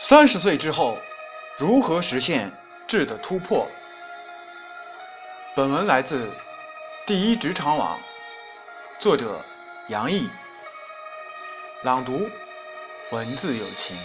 [0.00, 0.96] 三十岁之后，
[1.56, 2.52] 如何实现
[2.86, 3.68] 质的突破？
[5.56, 6.30] 本文来自
[7.04, 7.98] 第一职场网，
[9.00, 9.40] 作者
[9.88, 10.30] 杨毅，
[11.82, 12.30] 朗读
[13.10, 13.96] 文字有情。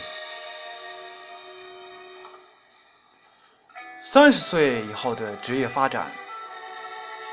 [4.00, 6.12] 三十岁以后的职业发展，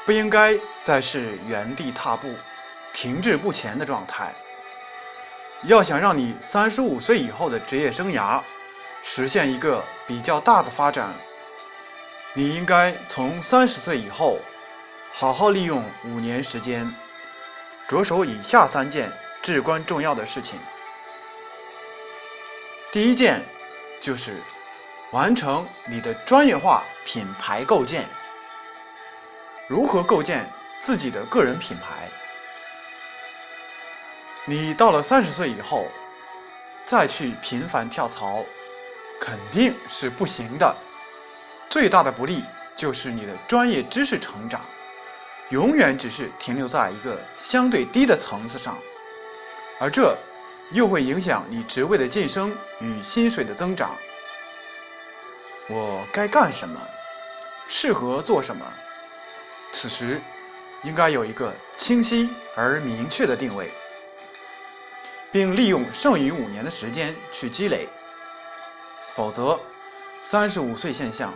[0.05, 2.35] 不应该再是原地踏步、
[2.93, 4.35] 停滞不前的状态。
[5.65, 8.41] 要想让你三十五岁以后的职业生涯
[9.03, 11.13] 实现一个比较大的发展，
[12.35, 14.39] 你应该从三十岁以后
[15.13, 16.91] 好好利用五年时间，
[17.89, 20.59] 着手以下三件至关重要的事情。
[22.91, 23.43] 第一件
[24.01, 24.37] 就是
[25.13, 28.09] 完成你的专业化品牌构建。
[29.69, 30.51] 如何构建
[30.81, 32.09] 自己的个人品牌？
[34.51, 35.87] 你到了三十岁以后，
[36.85, 38.45] 再去频繁跳槽，
[39.21, 40.75] 肯定是不行的。
[41.69, 42.43] 最大的不利
[42.75, 44.61] 就是你的专业知识成长，
[45.51, 48.77] 永远只是停留在一个相对低的层次上，
[49.79, 50.19] 而这
[50.73, 53.95] 又会影响你职位的晋升与薪水的增长。
[55.69, 56.81] 我该干什么？
[57.69, 58.67] 适合做什么？
[59.73, 60.21] 此时
[60.83, 63.71] 应该有一个清晰而明确的定位。
[65.33, 67.89] 并利用剩余五年的时间去积累，
[69.15, 69.59] 否则，
[70.23, 71.33] 三十五岁现象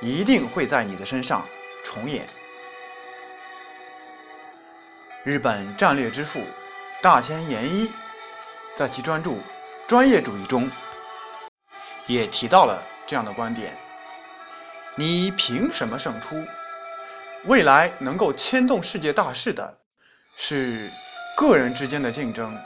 [0.00, 1.46] 一定会在你的身上
[1.84, 2.26] 重演。
[5.24, 6.40] 日本战略之父
[7.02, 7.90] 大千研一
[8.74, 9.30] 在其专著
[9.86, 10.70] 《专业主义》中
[12.06, 13.76] 也提到了这样的观点：
[14.94, 16.42] 你凭什么胜出？
[17.44, 19.78] 未来能够牵动世界大势的
[20.36, 20.90] 是
[21.36, 22.56] 个人之间的竞争。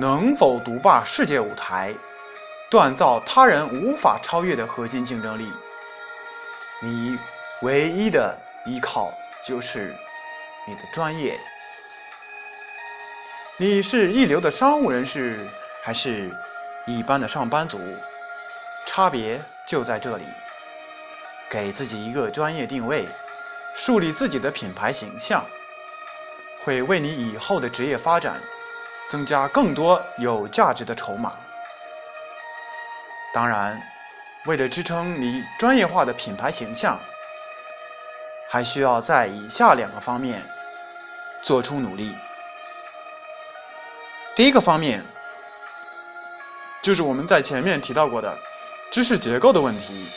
[0.00, 1.92] 能否独霸世界舞台，
[2.70, 5.52] 锻造他人无法超越的核心竞争力？
[6.80, 7.18] 你
[7.62, 9.12] 唯一的依靠
[9.44, 9.92] 就是
[10.68, 11.36] 你的专业。
[13.56, 15.44] 你是一流的商务人士，
[15.82, 16.30] 还是
[16.86, 17.80] 一般的上班族？
[18.86, 20.22] 差别就在这里。
[21.50, 23.04] 给自己一个专业定位，
[23.74, 25.44] 树立自己的品牌形象，
[26.62, 28.40] 会为你以后的职业发展。
[29.08, 31.32] 增加更多有价值的筹码。
[33.32, 33.80] 当然，
[34.46, 36.98] 为了支撑你专业化的品牌形象，
[38.48, 40.42] 还需要在以下两个方面
[41.42, 42.14] 做出努力。
[44.34, 45.04] 第一个方面，
[46.80, 48.36] 就是我们在前面提到过的
[48.90, 50.08] 知识结构的问题，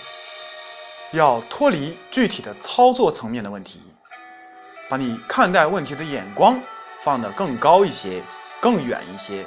[1.12, 3.81] 要脱离具体的操作层面的问题，
[4.90, 6.59] 把你看待问题的眼光
[7.01, 8.24] 放得更高一些。
[8.62, 9.46] 更远一些，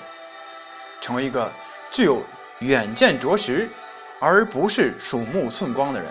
[1.01, 1.51] 成为一个
[1.91, 2.23] 具有
[2.59, 3.71] 远见卓识，
[4.19, 6.11] 而不是鼠目寸光的人。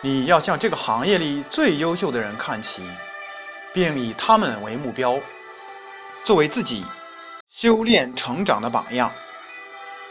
[0.00, 2.82] 你要向这个行业里最优秀的人看齐，
[3.74, 5.18] 并以他们为目标，
[6.24, 6.84] 作为自己
[7.50, 9.12] 修炼成长的榜样，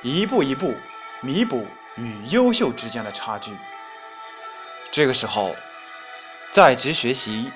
[0.03, 0.73] 一步一步
[1.21, 1.65] 弥补
[1.97, 3.51] 与优秀之间的差距。
[4.91, 5.55] 这个时候，
[6.51, 7.51] 在职学习、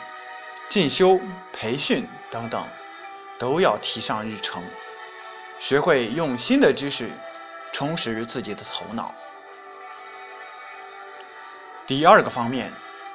[0.67, 1.19] 进修、
[1.53, 2.63] 培训等等。
[3.39, 4.61] 都要提上日程，
[5.59, 7.09] 学会用新的知识
[7.71, 9.15] 充实自己的头脑。
[11.87, 12.69] 第二个方面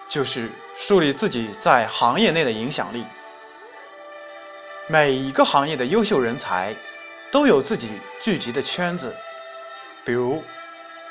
[0.09, 3.05] 就是树立自己在行业内的影响力。
[4.89, 6.75] 每一个行业的优秀人才
[7.31, 9.15] 都有自己聚集的圈子，
[10.05, 10.43] 比如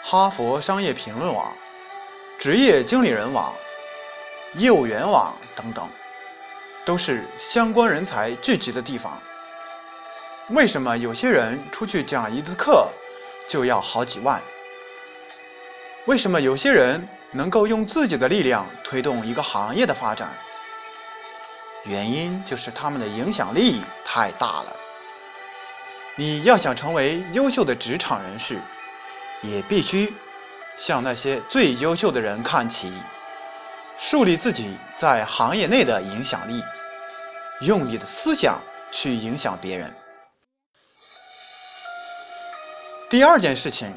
[0.03, 1.53] 哈佛商业评论网、
[2.39, 3.53] 职业经理人网、
[4.55, 5.87] 业务员网等等。
[6.85, 9.17] 都是相关人才聚集的地方。
[10.49, 12.89] 为什么有些人出去讲一次课
[13.47, 14.41] 就要好几万？
[16.05, 20.33] 为什么有些人能够用自己的力量推动一个行业的发展？
[21.85, 24.75] 原因就是他们的影响力太大了。
[26.15, 28.57] 你要想成为优秀的职场人士，
[29.41, 30.13] 也必须
[30.77, 32.91] 向那些最优秀的人看齐。
[33.97, 36.61] 树立自己在行业内的影响力，
[37.61, 38.59] 用你的思想
[38.91, 39.93] 去影响别人。
[43.09, 43.93] 第二件事情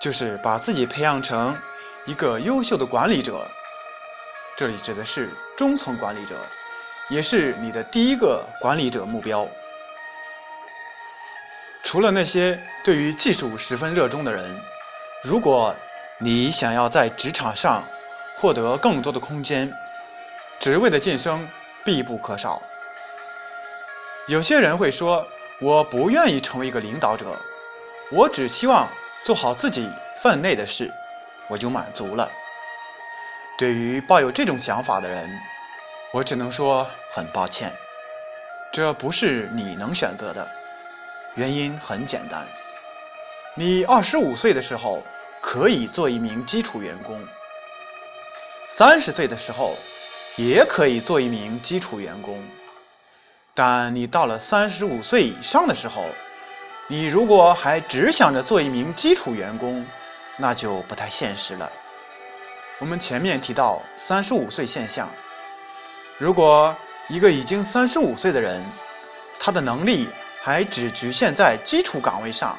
[0.00, 1.56] 就是把自己培养成
[2.04, 3.40] 一个优秀的管理者，
[4.56, 6.34] 这里指的是中层管理者，
[7.08, 9.46] 也是你的第一个管理者目标。
[11.84, 14.60] 除了那些对于技术十分热衷的人，
[15.22, 15.74] 如果
[16.18, 17.84] 你想要在职场上，
[18.36, 19.72] 获得更多的空间，
[20.58, 21.48] 职位的晋升
[21.84, 22.60] 必不可少。
[24.28, 25.24] 有些人会说
[25.62, 27.40] ：“我不愿意成为一个领导者，
[28.10, 28.88] 我只希望
[29.24, 29.88] 做好自己
[30.20, 30.90] 分内的事，
[31.46, 32.28] 我就满足了。
[33.56, 35.30] 对于抱有这种想法的人，
[36.12, 37.72] 我只能说很抱歉，
[38.72, 40.48] 这不是你能选择的。
[41.36, 42.44] 原因很简单，
[43.54, 45.04] 你二十五岁的时候
[45.40, 47.16] 可以做一名基础员工，
[48.68, 49.76] 三十岁的时候
[50.34, 52.42] 也可以做一名基础员工，
[53.58, 56.04] 但你到了三十五岁以上的时候，
[56.88, 59.84] 你如果还只想着做一名基础员工，
[60.36, 61.72] 那就不太现实了。
[62.78, 65.08] 我们前面提到三十五岁现象，
[66.18, 66.76] 如果
[67.08, 68.62] 一个已经三十五岁的人，
[69.40, 70.06] 他的能力
[70.42, 72.58] 还只局限在基础岗位上，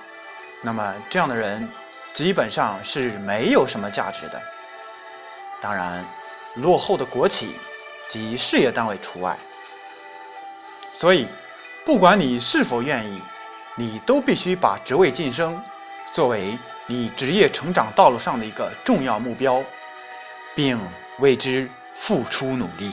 [0.63, 1.69] 那么这样的人
[2.11, 4.41] 基本上是没有什么价值的。
[5.61, 6.03] 当然，
[6.55, 7.51] 落后的国企
[8.09, 9.37] 及事业单位除外。
[10.97, 11.27] 所以，
[11.85, 13.21] 不管你是否愿意，
[13.75, 15.61] 你都必须把职位晋升
[16.11, 16.57] 作为
[16.87, 19.63] 你职业成长道路上的一个重要目标。
[20.55, 20.79] 并
[21.19, 22.91] 为之付出努力。